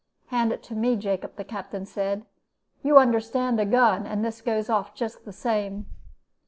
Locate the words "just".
4.95-5.25